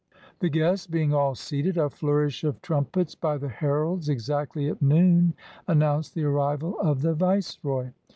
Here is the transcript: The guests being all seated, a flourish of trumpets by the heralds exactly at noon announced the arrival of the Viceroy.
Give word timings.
The 0.39 0.49
guests 0.49 0.87
being 0.87 1.13
all 1.13 1.35
seated, 1.35 1.77
a 1.77 1.87
flourish 1.87 2.43
of 2.43 2.59
trumpets 2.63 3.13
by 3.13 3.37
the 3.37 3.49
heralds 3.49 4.09
exactly 4.09 4.67
at 4.67 4.81
noon 4.81 5.35
announced 5.67 6.15
the 6.15 6.23
arrival 6.23 6.75
of 6.79 7.03
the 7.03 7.13
Viceroy. 7.13 7.91